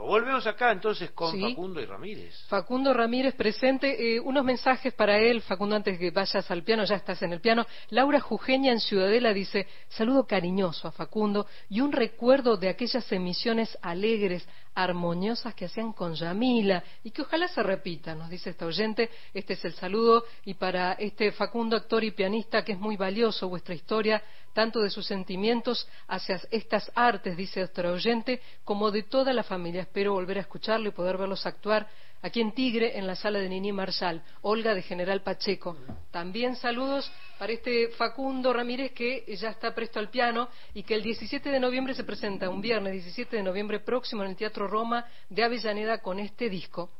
Volvemos 0.00 0.46
acá 0.46 0.72
entonces 0.72 1.10
con 1.10 1.38
Facundo 1.38 1.80
y 1.80 1.84
Ramírez. 1.84 2.34
Facundo 2.48 2.92
Ramírez 2.92 3.34
presente. 3.34 4.16
Eh, 4.16 4.20
unos 4.20 4.44
mensajes 4.44 4.92
para 4.94 5.18
él, 5.18 5.42
Facundo, 5.42 5.76
antes 5.76 5.98
que 5.98 6.10
vayas 6.10 6.50
al 6.50 6.62
piano, 6.62 6.84
ya 6.84 6.96
estás 6.96 7.22
en 7.22 7.32
el 7.32 7.40
piano. 7.40 7.66
Laura 7.90 8.20
Jujeña 8.20 8.72
en 8.72 8.80
Ciudadela 8.80 9.32
dice, 9.32 9.66
saludo 9.88 10.26
cariñoso 10.26 10.88
a 10.88 10.92
Facundo 10.92 11.46
y 11.68 11.80
un 11.80 11.92
recuerdo 11.92 12.56
de 12.56 12.68
aquellas 12.68 13.10
emisiones 13.12 13.76
alegres, 13.82 14.48
armoniosas 14.74 15.54
que 15.54 15.66
hacían 15.66 15.92
con 15.92 16.14
Yamila 16.14 16.82
y 17.02 17.10
que 17.10 17.22
ojalá 17.22 17.48
se 17.48 17.62
repitan, 17.62 18.18
nos 18.18 18.30
dice 18.30 18.50
esta 18.50 18.66
oyente. 18.66 19.10
Este 19.34 19.54
es 19.54 19.64
el 19.64 19.74
saludo 19.74 20.24
y 20.44 20.54
para 20.54 20.92
este 20.94 21.32
Facundo, 21.32 21.76
actor 21.76 22.04
y 22.04 22.12
pianista, 22.12 22.64
que 22.64 22.72
es 22.72 22.78
muy 22.78 22.96
valioso 22.96 23.48
vuestra 23.48 23.74
historia, 23.74 24.22
tanto 24.52 24.80
de 24.80 24.90
sus 24.90 25.06
sentimientos 25.06 25.88
hacia 26.08 26.40
estas 26.50 26.90
artes, 26.94 27.36
dice 27.36 27.60
nuestro 27.60 27.92
oyente, 27.92 28.40
como 28.64 28.90
de 28.90 29.02
toda 29.04 29.32
la 29.32 29.42
familia. 29.42 29.82
Espero 29.82 30.12
volver 30.12 30.38
a 30.38 30.42
escucharlo 30.42 30.88
y 30.88 30.92
poder 30.92 31.16
verlos 31.16 31.46
actuar 31.46 31.88
aquí 32.22 32.40
en 32.40 32.52
Tigre, 32.52 32.98
en 32.98 33.06
la 33.06 33.14
sala 33.14 33.38
de 33.38 33.48
Nini 33.48 33.72
Marshall, 33.72 34.22
Olga 34.42 34.74
de 34.74 34.82
General 34.82 35.22
Pacheco. 35.22 35.76
También 36.10 36.56
saludos 36.56 37.10
para 37.38 37.52
este 37.52 37.88
Facundo 37.88 38.52
Ramírez 38.52 38.92
que 38.92 39.24
ya 39.36 39.50
está 39.50 39.74
presto 39.74 39.98
al 39.98 40.10
piano 40.10 40.48
y 40.74 40.82
que 40.82 40.94
el 40.94 41.02
17 41.02 41.50
de 41.50 41.60
noviembre 41.60 41.94
se 41.94 42.04
presenta, 42.04 42.50
un 42.50 42.60
viernes 42.60 42.92
17 42.92 43.36
de 43.36 43.42
noviembre 43.42 43.80
próximo 43.80 44.22
en 44.22 44.30
el 44.30 44.36
Teatro 44.36 44.68
Roma 44.68 45.06
de 45.28 45.42
Avellaneda 45.42 45.98
con 45.98 46.18
este 46.18 46.48
disco. 46.48 46.90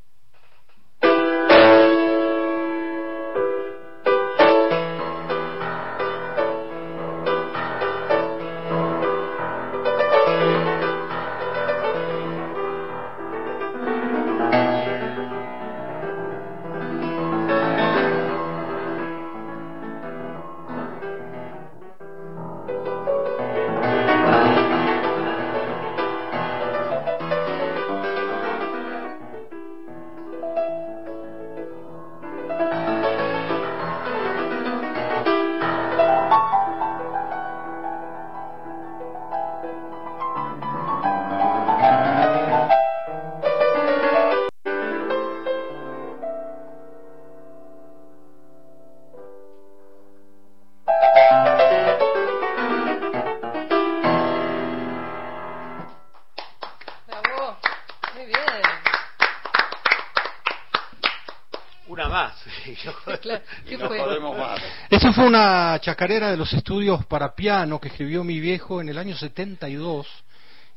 Fue 65.20 65.28
una 65.28 65.78
chacarera 65.82 66.30
de 66.30 66.36
los 66.38 66.50
estudios 66.54 67.04
para 67.04 67.34
piano 67.34 67.78
que 67.78 67.88
escribió 67.88 68.24
mi 68.24 68.40
viejo 68.40 68.80
en 68.80 68.88
el 68.88 68.96
año 68.96 69.14
72 69.14 70.06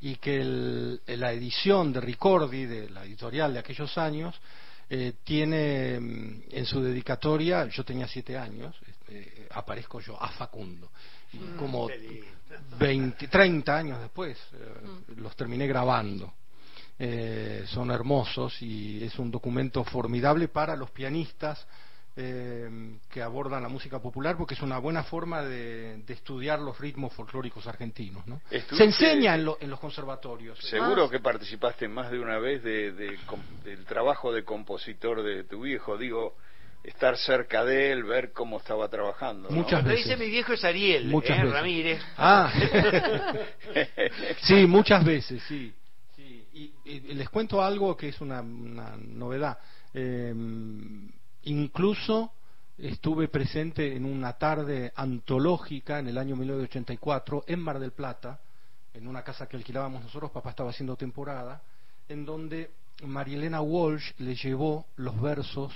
y 0.02 0.18
que 0.18 0.42
el- 0.42 1.02
la 1.08 1.32
edición 1.32 1.94
de 1.94 2.02
Ricordi, 2.02 2.66
de 2.66 2.90
la 2.90 3.06
editorial 3.06 3.54
de 3.54 3.60
aquellos 3.60 3.98
años, 3.98 4.36
eh, 4.90 5.14
tiene 5.24 5.98
mm, 5.98 6.42
en 6.52 6.66
su 6.66 6.82
dedicatoria, 6.82 7.68
yo 7.68 7.86
tenía 7.86 8.06
siete 8.06 8.38
años, 8.38 8.76
este, 8.86 9.48
aparezco 9.52 10.02
yo 10.02 10.22
a 10.22 10.28
Facundo. 10.28 10.92
Y 11.32 11.38
como 11.58 11.88
qué 11.88 11.98
lindo. 12.00 12.26
20, 12.78 13.28
30 13.30 13.78
años 13.78 14.02
después 14.02 14.38
eh, 14.56 15.14
los 15.16 15.38
terminé 15.38 15.68
grabando. 15.68 16.34
Eh, 17.00 17.64
son 17.68 17.92
hermosos 17.92 18.62
y 18.62 19.06
es 19.06 19.18
un 19.20 19.32
documento 19.32 19.86
formidable 19.86 20.50
para 20.50 20.76
los 20.76 20.92
pianistas 20.92 21.66
eh, 22.16 22.98
que 23.10 23.22
abordan 23.24 23.64
la 23.64 23.70
música 23.70 24.00
popular 24.00 24.38
porque 24.38 24.54
es 24.54 24.62
una 24.62 24.78
buena 24.78 25.04
forma 25.04 25.42
de, 25.42 25.98
de 26.06 26.14
estudiar 26.14 26.60
los 26.60 26.80
ritmos 26.80 27.12
folclóricos 27.14 27.66
argentinos. 27.68 28.26
¿no? 28.28 28.40
Se 28.50 28.84
enseña 28.84 29.34
en, 29.36 29.46
lo- 29.46 29.58
en 29.60 29.70
los 29.70 29.80
conservatorios. 29.80 30.60
Seguro 30.60 31.10
que 31.10 31.20
participaste 31.20 31.88
más 31.88 32.12
de 32.12 32.20
una 32.20 32.38
vez 32.38 32.62
de, 32.64 32.92
del 32.92 33.86
trabajo 33.86 34.32
de 34.32 34.44
compositor 34.44 35.24
de 35.24 35.44
tu 35.46 35.62
viejo, 35.62 35.98
digo, 35.98 36.36
estar 36.84 37.18
cerca 37.18 37.64
de 37.66 37.92
él, 37.94 38.04
ver 38.04 38.32
cómo 38.32 38.58
estaba 38.58 38.88
trabajando. 38.90 39.50
¿no? 39.50 39.56
Muchas 39.56 39.84
Lo 39.84 39.90
veces. 39.90 40.06
dice 40.06 40.18
mi 40.18 40.30
viejo 40.30 40.54
es 40.54 40.64
Ariel, 40.64 41.06
Muchas 41.08 41.38
¿eh? 41.38 41.42
veces. 41.42 41.54
Ramírez. 41.54 42.02
Ah, 42.18 42.54
sí, 44.42 44.66
muchas 44.68 45.04
veces, 45.04 45.42
sí. 45.48 45.74
sí. 46.16 46.34
Y, 46.54 46.74
y 46.86 47.00
les 47.16 47.30
cuento 47.30 47.64
algo 47.64 47.98
que 47.98 48.10
es 48.10 48.22
una, 48.22 48.42
una 48.42 48.96
novedad. 48.98 49.58
Eh, 49.94 50.34
incluso 51.44 52.32
estuve 52.78 53.28
presente 53.28 53.96
en 53.96 54.06
una 54.06 54.34
tarde 54.34 54.92
antológica 54.96 56.00
en 56.00 56.08
el 56.08 56.18
año 56.18 56.36
1984 56.36 57.46
en 57.48 57.60
Mar 57.60 57.80
del 57.80 57.92
Plata, 57.92 58.40
en 58.94 59.08
una 59.08 59.24
casa 59.24 59.48
que 59.48 59.58
alquilábamos 59.58 60.04
nosotros, 60.04 60.32
papá 60.32 60.52
estaba 60.52 60.70
haciendo 60.70 60.96
temporada, 60.96 61.62
en 62.08 62.26
donde 62.26 62.72
Marielena 63.06 63.62
Walsh 63.62 64.12
le 64.20 64.36
llevó 64.36 64.86
los 64.96 65.20
versos 65.20 65.74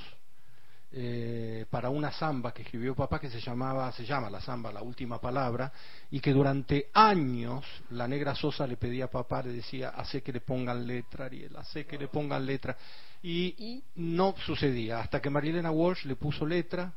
eh, 0.90 1.66
para 1.70 1.90
una 1.90 2.12
samba 2.12 2.54
que 2.54 2.62
escribió 2.62 2.96
papá 2.96 3.20
que 3.20 3.30
se 3.30 3.42
llamaba, 3.42 3.92
se 3.92 4.06
llama 4.06 4.30
la 4.30 4.40
samba, 4.40 4.72
la 4.72 4.82
última 4.82 5.20
palabra, 5.20 5.72
y 6.12 6.20
que 6.20 6.32
durante 6.32 6.90
años 6.94 7.66
la 7.90 8.08
negra 8.08 8.34
Sosa 8.36 8.66
le 8.66 8.78
pedía 8.78 9.06
a 9.06 9.12
papá, 9.12 9.44
le 9.44 9.52
decía, 9.52 9.90
hace 9.90 10.22
que 10.24 10.32
le 10.32 10.42
pongan 10.42 10.88
letra, 10.88 11.26
Ariel, 11.26 11.56
hace 11.58 11.86
que 11.86 11.98
le 11.98 12.08
pongan 12.08 12.46
letra, 12.46 12.78
y, 13.22 13.84
no 13.96 14.36
sucedía, 14.46 15.00
hasta 15.00 15.22
que 15.22 15.30
Marilena 15.30 15.72
Walsh 15.72 16.06
le 16.06 16.16
puso 16.16 16.46
letra, 16.46 16.94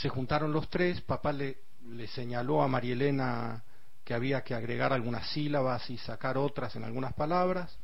se 0.00 0.08
juntaron 0.08 0.52
los 0.52 0.70
tres, 0.70 1.00
papá 1.02 1.32
le, 1.32 1.58
le 1.90 2.06
señaló 2.06 2.62
a 2.62 2.68
Marielena 2.68 3.62
que 4.02 4.14
había 4.14 4.42
que 4.42 4.54
agregar 4.54 4.92
algunas 4.94 5.28
sílabas 5.30 5.90
y 5.90 5.98
sacar 5.98 6.38
otras 6.38 6.74
en 6.76 6.84
algunas 6.84 7.12
palabras, 7.12 7.78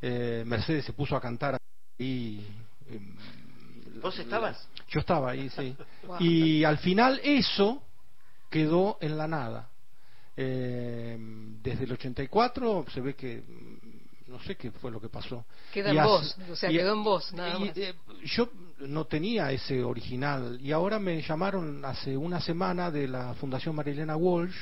eh, 0.00 0.42
Mercedes 0.46 0.86
se 0.86 0.94
puso 0.94 1.14
a 1.14 1.20
cantar 1.20 1.58
y 1.98 2.40
¿Vos 4.02 4.18
estabas? 4.18 4.68
yo 4.88 5.00
estaba 5.00 5.30
ahí, 5.30 5.48
sí. 5.50 5.76
Wow. 6.06 6.16
Y 6.20 6.64
al 6.64 6.78
final 6.78 7.20
eso 7.22 7.82
quedó 8.48 8.98
en 9.00 9.16
la 9.18 9.28
nada. 9.28 9.68
Eh, 10.36 11.16
desde 11.62 11.84
el 11.84 11.92
84 11.92 12.86
se 12.92 13.00
ve 13.00 13.14
que 13.14 13.42
mm, 13.46 14.30
no 14.30 14.40
sé 14.42 14.56
qué 14.56 14.70
fue 14.70 14.90
lo 14.90 15.00
que 15.00 15.08
pasó. 15.08 15.44
Queda 15.72 15.90
en 15.90 15.98
hace- 15.98 16.08
vos, 16.08 16.36
o 16.50 16.56
sea, 16.56 16.70
y- 16.70 16.76
quedó 16.76 16.94
en 16.94 17.04
vos, 17.04 17.32
nada 17.34 17.58
y, 17.58 17.64
más. 17.66 17.76
eh, 17.76 17.94
yo 18.24 18.48
no 18.78 19.04
tenía 19.06 19.50
ese 19.52 19.82
original 19.84 20.58
y 20.60 20.72
ahora 20.72 20.98
me 20.98 21.20
llamaron 21.20 21.84
hace 21.84 22.16
una 22.16 22.40
semana 22.40 22.90
de 22.90 23.08
la 23.08 23.34
Fundación 23.34 23.74
Marilena 23.74 24.16
Walsh 24.16 24.56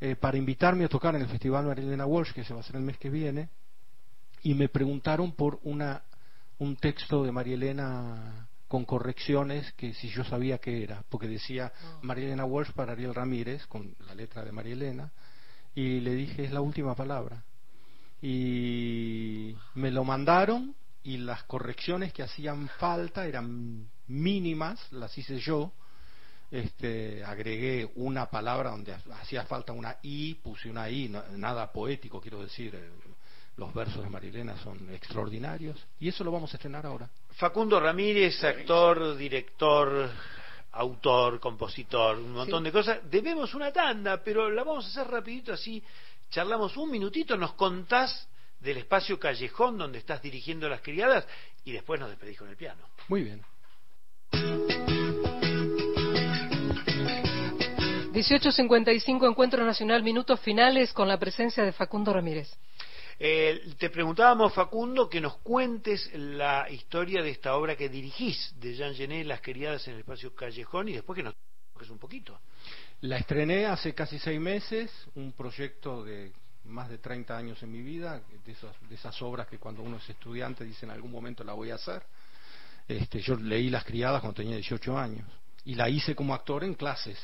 eh, 0.00 0.16
para 0.16 0.36
invitarme 0.38 0.84
a 0.84 0.88
tocar 0.88 1.14
en 1.14 1.22
el 1.22 1.28
Festival 1.28 1.66
Marilena 1.66 2.06
Walsh 2.06 2.32
que 2.32 2.42
se 2.42 2.52
va 2.54 2.60
a 2.60 2.62
hacer 2.62 2.76
el 2.76 2.82
mes 2.82 2.98
que 2.98 3.10
viene 3.10 3.48
y 4.42 4.54
me 4.54 4.68
preguntaron 4.68 5.32
por 5.32 5.60
una 5.62 6.02
un 6.60 6.76
texto 6.76 7.24
de 7.24 7.32
Marielena 7.32 8.46
con 8.68 8.84
correcciones 8.84 9.72
que 9.72 9.92
si 9.94 10.08
yo 10.10 10.22
sabía 10.24 10.58
qué 10.58 10.82
era, 10.84 11.02
porque 11.08 11.26
decía 11.26 11.72
No. 11.82 11.98
Marielena 12.02 12.44
Walsh 12.44 12.70
para 12.72 12.92
Ariel 12.92 13.14
Ramírez, 13.14 13.66
con 13.66 13.94
la 14.06 14.14
letra 14.14 14.44
de 14.44 14.52
Marielena, 14.52 15.10
y 15.74 16.00
le 16.00 16.14
dije 16.14 16.44
es 16.44 16.52
la 16.52 16.60
última 16.60 16.94
palabra. 16.94 17.42
Y 18.22 19.56
me 19.74 19.90
lo 19.90 20.04
mandaron 20.04 20.74
y 21.02 21.16
las 21.16 21.42
correcciones 21.44 22.12
que 22.12 22.22
hacían 22.22 22.68
falta 22.78 23.26
eran 23.26 23.88
mínimas, 24.06 24.80
las 24.92 25.16
hice 25.16 25.38
yo. 25.38 25.72
Este, 26.50 27.24
agregué 27.24 27.90
una 27.94 28.26
palabra 28.26 28.70
donde 28.70 28.92
hacía 29.20 29.44
falta 29.44 29.72
una 29.72 29.96
i, 30.02 30.34
puse 30.34 30.68
una 30.68 30.90
i, 30.90 31.08
no- 31.08 31.22
nada 31.36 31.72
poético, 31.72 32.20
quiero 32.20 32.42
decir. 32.42 32.78
Los 33.56 33.74
versos 33.74 34.02
de 34.02 34.08
Marilena 34.08 34.56
son 34.58 34.92
extraordinarios 34.94 35.86
y 35.98 36.08
eso 36.08 36.24
lo 36.24 36.30
vamos 36.32 36.52
a 36.52 36.56
estrenar 36.56 36.86
ahora. 36.86 37.10
Facundo 37.32 37.78
Ramírez, 37.78 38.42
actor, 38.42 39.16
director, 39.16 40.10
autor, 40.72 41.38
compositor, 41.40 42.16
un 42.16 42.32
montón 42.32 42.60
Sí. 42.60 42.64
de 42.64 42.72
cosas. 42.72 43.00
Debemos 43.10 43.52
una 43.54 43.70
tanda, 43.72 44.22
pero 44.22 44.48
la 44.50 44.64
vamos 44.64 44.86
a 44.86 44.88
hacer 44.88 45.12
rapidito 45.12 45.52
así. 45.52 45.82
Charlamos 46.30 46.76
un 46.76 46.90
minutito, 46.90 47.36
nos 47.36 47.52
contás 47.54 48.28
del 48.60 48.78
espacio 48.78 49.18
callejón 49.18 49.76
donde 49.78 49.98
estás 49.98 50.22
dirigiendo 50.22 50.68
las 50.68 50.80
criadas 50.80 51.26
y 51.64 51.72
después 51.72 51.98
nos 52.00 52.08
despedís 52.10 52.38
con 52.38 52.48
el 52.48 52.56
piano. 52.56 52.82
Muy 53.08 53.22
bien. 53.24 53.42
18.55 58.12 59.28
Encuentro 59.28 59.64
Nacional, 59.64 60.02
minutos 60.02 60.40
finales 60.40 60.92
con 60.92 61.08
la 61.08 61.18
presencia 61.18 61.64
de 61.64 61.72
Facundo 61.72 62.12
Ramírez. 62.12 62.50
Eh, 63.22 63.74
te 63.76 63.90
preguntábamos, 63.90 64.54
Facundo, 64.54 65.06
que 65.06 65.20
nos 65.20 65.36
cuentes 65.40 66.10
la 66.14 66.70
historia 66.70 67.22
de 67.22 67.28
esta 67.28 67.54
obra 67.54 67.76
que 67.76 67.90
dirigís 67.90 68.54
de 68.58 68.74
Jean 68.74 68.94
Genet, 68.94 69.26
Las 69.26 69.42
criadas 69.42 69.86
en 69.88 69.94
el 69.94 70.00
espacio 70.00 70.34
callejón, 70.34 70.88
y 70.88 70.94
después 70.94 71.18
que 71.18 71.22
nos 71.22 71.34
toques 71.74 71.90
un 71.90 71.98
poquito. 71.98 72.40
La 73.02 73.18
estrené 73.18 73.66
hace 73.66 73.94
casi 73.94 74.18
seis 74.18 74.40
meses, 74.40 74.90
un 75.16 75.32
proyecto 75.32 76.02
de 76.02 76.32
más 76.64 76.88
de 76.88 76.96
30 76.96 77.36
años 77.36 77.62
en 77.62 77.70
mi 77.70 77.82
vida, 77.82 78.22
de 78.42 78.52
esas, 78.52 78.74
de 78.88 78.94
esas 78.94 79.20
obras 79.20 79.48
que 79.48 79.58
cuando 79.58 79.82
uno 79.82 79.98
es 79.98 80.08
estudiante 80.08 80.64
dice 80.64 80.86
en 80.86 80.92
algún 80.92 81.10
momento 81.10 81.44
la 81.44 81.52
voy 81.52 81.70
a 81.72 81.74
hacer. 81.74 82.02
Este, 82.88 83.20
yo 83.20 83.36
leí 83.36 83.68
Las 83.68 83.84
Criadas 83.84 84.22
cuando 84.22 84.36
tenía 84.36 84.56
18 84.56 84.96
años 84.96 85.26
y 85.66 85.74
la 85.74 85.90
hice 85.90 86.14
como 86.14 86.32
actor 86.32 86.64
en 86.64 86.72
clases. 86.72 87.18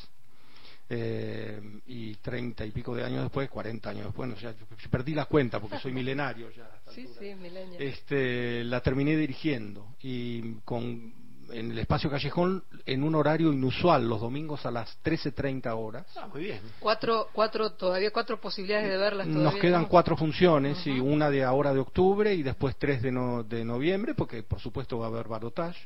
Eh, 0.88 1.61
y 1.87 2.14
30 2.16 2.64
y 2.64 2.71
pico 2.71 2.95
de 2.95 3.02
años 3.05 3.23
después, 3.25 3.49
40 3.50 3.90
años 3.90 4.05
después, 4.07 4.28
no 4.28 4.37
sé, 4.37 4.43
ya 4.43 4.55
perdí 4.88 5.14
la 5.14 5.25
cuenta 5.25 5.59
porque 5.59 5.78
soy 5.78 5.93
milenario 5.93 6.49
ya. 6.50 6.64
a 6.66 6.76
esta 6.76 6.93
Sí, 6.93 7.09
sí, 7.19 7.35
millennial. 7.35 7.83
Este, 7.83 8.62
la 8.62 8.81
terminé 8.81 9.16
dirigiendo 9.16 9.97
y 10.00 10.55
con 10.64 11.26
en 11.50 11.71
el 11.71 11.78
espacio 11.78 12.11
callejón 12.11 12.64
en 12.87 13.05
un 13.05 13.14
horario 13.14 13.52
inusual 13.52 14.09
los 14.09 14.21
domingos 14.21 14.66
a 14.66 14.71
las 14.73 14.99
13.30 15.05 15.73
horas 15.76 16.05
Ah, 16.16 16.26
muy 16.33 16.43
bien. 16.45 16.61
Cuatro, 16.81 17.28
cuatro, 17.33 17.73
todavía 17.73 18.11
cuatro 18.12 18.40
posibilidades 18.40 18.88
de 18.90 18.97
verlas 18.97 19.26
todavía. 19.28 19.50
nos 19.52 19.61
quedan 19.61 19.83
¿no? 19.83 19.88
cuatro 19.88 20.16
funciones 20.16 20.85
y 20.87 20.99
Ujú. 21.00 21.09
una 21.09 21.31
de 21.31 21.45
ahora 21.45 21.73
de 21.73 21.78
octubre 21.81 22.35
y 22.35 22.43
después 22.43 22.76
tres 22.76 23.00
de, 23.02 23.12
no- 23.12 23.43
de 23.45 23.64
noviembre 23.64 24.14
porque 24.14 24.43
por 24.43 24.61
supuesto 24.61 24.99
va 24.99 25.07
a 25.07 25.09
haber 25.09 25.28
barotage 25.28 25.78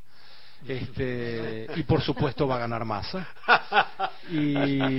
este, 0.68 1.66
y 1.76 1.82
por 1.84 2.02
supuesto 2.02 2.46
va 2.46 2.56
a 2.56 2.58
ganar 2.60 2.84
masa 2.84 3.26
y 4.30 4.54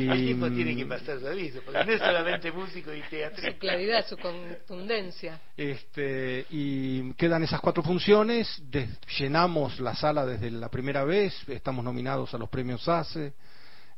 El 0.09 0.25
tipo 0.27 0.49
tiene 0.51 0.75
que 0.75 0.85
pasar 0.85 1.19
su 1.19 1.27
aviso, 1.27 1.61
porque 1.63 1.85
no 1.85 1.91
es 1.91 1.99
solamente 1.99 2.51
músico 2.51 2.93
y 2.93 3.01
teatro. 3.03 3.43
Su 3.51 3.57
claridad, 3.57 4.05
su 4.07 4.17
contundencia. 4.17 5.39
Este, 5.55 6.45
y 6.49 7.13
quedan 7.13 7.43
esas 7.43 7.61
cuatro 7.61 7.83
funciones, 7.83 8.61
de- 8.69 8.89
llenamos 9.17 9.79
la 9.79 9.95
sala 9.95 10.25
desde 10.25 10.51
la 10.51 10.69
primera 10.69 11.03
vez, 11.03 11.33
estamos 11.47 11.83
nominados 11.85 12.33
a 12.33 12.37
los 12.37 12.49
premios 12.49 12.87
ACE, 12.87 13.33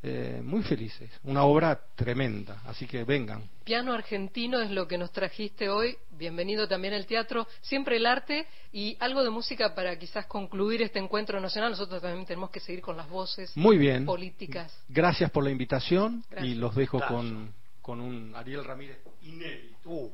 eh, 0.06 0.42
muy 0.44 0.64
felices, 0.64 1.10
una 1.24 1.46
obra 1.46 1.80
tremenda, 1.96 2.62
así 2.66 2.86
que 2.86 3.06
vengan. 3.06 3.50
Piano 3.64 3.94
argentino 3.94 4.60
es 4.60 4.70
lo 4.70 4.86
que 4.86 4.98
nos 4.98 5.14
trajiste 5.14 5.70
hoy. 5.70 5.96
Bienvenido 6.12 6.68
también 6.68 6.94
al 6.94 7.06
teatro. 7.06 7.48
Siempre 7.62 7.96
el 7.96 8.06
arte 8.06 8.46
y 8.74 8.98
algo 9.00 9.24
de 9.24 9.30
música 9.30 9.74
para 9.74 9.98
quizás 9.98 10.26
concluir 10.26 10.82
este 10.82 11.00
encuentro 11.00 11.40
nacional. 11.40 11.72
Nosotros 11.72 12.02
también 12.02 12.26
tenemos 12.26 12.50
que 12.50 12.60
seguir 12.60 12.82
con 12.82 12.98
las 12.98 13.08
voces 13.08 13.56
Muy 13.56 13.78
bien, 13.78 14.06
políticas. 14.06 14.78
gracias 14.90 15.32
por 15.32 15.46
la 15.46 15.52
invitación 15.52 16.26
y 16.42 16.56
los 16.56 16.76
dejo 16.76 17.00
con, 17.08 17.54
con 17.82 18.02
un 18.02 18.36
Ariel 18.36 18.66
Ramírez 18.66 18.98
inédito. 19.22 20.12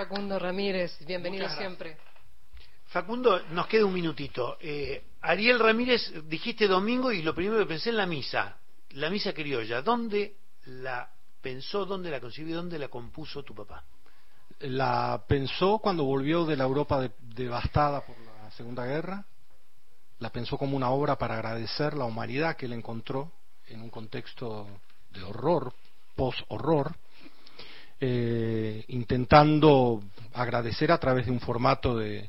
Facundo 0.00 0.38
Ramírez. 0.38 0.96
Bienvenido 1.04 1.46
siempre. 1.50 1.98
Facundo, 2.86 3.42
nos 3.50 3.66
queda 3.66 3.84
un 3.84 3.92
minutito. 3.92 4.56
Eh, 4.58 5.04
Ariel 5.20 5.58
Ramírez, 5.58 6.10
dijiste 6.24 6.66
domingo 6.66 7.12
y 7.12 7.20
lo 7.20 7.34
primero 7.34 7.58
que 7.58 7.66
pensé 7.66 7.90
en 7.90 7.98
la 7.98 8.06
misa, 8.06 8.56
la 8.92 9.10
misa 9.10 9.34
criolla. 9.34 9.82
¿Dónde 9.82 10.36
la 10.64 11.06
pensó, 11.42 11.84
dónde 11.84 12.10
la 12.10 12.18
concibió, 12.18 12.56
dónde 12.56 12.78
la 12.78 12.88
compuso 12.88 13.42
tu 13.42 13.54
papá? 13.54 13.84
La 14.60 15.22
pensó 15.28 15.80
cuando 15.80 16.04
volvió 16.04 16.46
de 16.46 16.56
la 16.56 16.64
Europa 16.64 17.06
devastada 17.20 18.00
por 18.00 18.16
la 18.20 18.50
Segunda 18.52 18.86
Guerra. 18.86 19.26
La 20.18 20.30
pensó 20.30 20.56
como 20.56 20.78
una 20.78 20.88
obra 20.88 21.16
para 21.16 21.34
agradecer 21.34 21.92
la 21.92 22.06
humanidad 22.06 22.56
que 22.56 22.64
él 22.64 22.72
encontró 22.72 23.32
en 23.66 23.82
un 23.82 23.90
contexto 23.90 24.66
de 25.10 25.22
horror, 25.22 25.74
post-horror, 26.16 26.96
eh, 28.00 28.84
intentando 28.88 30.02
agradecer 30.32 30.90
a 30.90 30.98
través 30.98 31.26
de 31.26 31.32
un 31.32 31.40
formato 31.40 31.96
de, 31.96 32.28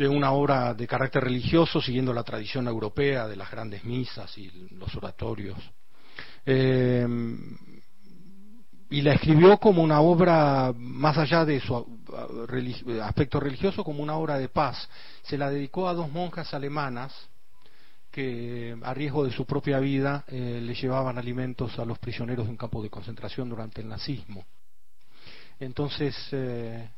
una 0.00 0.32
obra 0.32 0.74
de 0.74 0.86
carácter 0.86 1.24
religioso, 1.24 1.80
siguiendo 1.80 2.12
la 2.12 2.24
tradición 2.24 2.66
europea 2.66 3.28
de 3.28 3.36
las 3.36 3.50
grandes 3.50 3.84
misas 3.84 4.36
y 4.36 4.68
los 4.72 4.94
oratorios. 4.96 5.58
Eh, 6.44 7.06
y 8.90 9.02
la 9.02 9.14
escribió 9.14 9.56
como 9.58 9.82
una 9.82 10.00
obra, 10.00 10.72
más 10.76 11.18
allá 11.18 11.44
de 11.44 11.60
su 11.60 11.84
aspecto 13.02 13.40
religioso, 13.40 13.82
como 13.82 14.02
una 14.02 14.16
obra 14.16 14.38
de 14.38 14.48
paz. 14.48 14.88
Se 15.22 15.38
la 15.38 15.50
dedicó 15.50 15.88
a 15.88 15.94
dos 15.94 16.10
monjas 16.10 16.52
alemanas 16.54 17.12
que, 18.10 18.76
a 18.82 18.94
riesgo 18.94 19.24
de 19.24 19.32
su 19.32 19.46
propia 19.46 19.80
vida, 19.80 20.24
eh, 20.28 20.60
le 20.62 20.74
llevaban 20.74 21.18
alimentos 21.18 21.76
a 21.78 21.84
los 21.84 21.98
prisioneros 21.98 22.46
de 22.46 22.52
un 22.52 22.56
campo 22.56 22.82
de 22.82 22.90
concentración 22.90 23.48
durante 23.48 23.80
el 23.80 23.88
nazismo. 23.88 24.44
Entonces, 25.60 26.16
eh, 26.32 26.88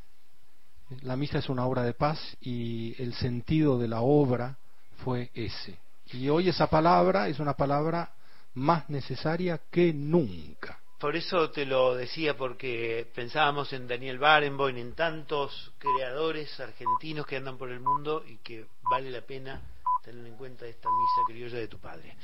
la 1.02 1.16
misa 1.16 1.38
es 1.38 1.48
una 1.48 1.66
obra 1.66 1.82
de 1.82 1.94
paz 1.94 2.36
y 2.40 3.00
el 3.02 3.14
sentido 3.14 3.78
de 3.78 3.88
la 3.88 4.00
obra 4.00 4.56
fue 5.04 5.30
ese. 5.34 5.78
Y 6.12 6.28
hoy 6.28 6.48
esa 6.48 6.68
palabra 6.68 7.28
es 7.28 7.38
una 7.40 7.54
palabra 7.54 8.12
más 8.54 8.88
necesaria 8.88 9.60
que 9.70 9.92
nunca. 9.92 10.78
Por 10.98 11.14
eso 11.14 11.50
te 11.50 11.66
lo 11.66 11.94
decía, 11.94 12.36
porque 12.36 13.06
pensábamos 13.14 13.72
en 13.74 13.86
Daniel 13.86 14.18
Barenboim, 14.18 14.78
en 14.78 14.94
tantos 14.94 15.72
creadores 15.78 16.58
argentinos 16.58 17.26
que 17.26 17.36
andan 17.36 17.58
por 17.58 17.70
el 17.70 17.80
mundo 17.80 18.24
y 18.26 18.38
que 18.38 18.66
vale 18.90 19.10
la 19.10 19.20
pena 19.20 19.60
tener 20.02 20.26
en 20.26 20.36
cuenta 20.36 20.64
esta 20.64 20.88
misa 20.88 21.26
criolla 21.26 21.58
de 21.58 21.68
tu 21.68 21.78
padre. 21.78 22.16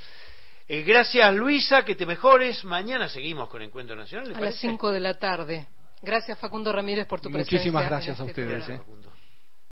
Eh, 0.69 0.83
gracias 0.85 1.35
Luisa, 1.35 1.85
que 1.85 1.97
te 1.97 2.07
mejores. 2.07 2.65
Mañana 2.65 3.09
seguimos 3.09 3.51
con 3.51 3.61
Encuentro 3.61 3.95
Nacional. 3.95 4.35
a 4.35 4.41
las 4.41 4.57
5 4.57 4.91
de 4.91 5.01
la 5.01 5.19
tarde. 5.19 5.67
Gracias 6.03 6.39
Facundo 6.39 6.73
Ramírez 6.73 7.07
por 7.07 7.21
tu 7.21 7.31
presencia. 7.31 7.59
Muchísimas 7.59 7.87
gracias 7.87 8.21
a 8.21 8.25
este 8.25 8.43
ustedes. 8.43 8.69
Eh. 8.69 8.81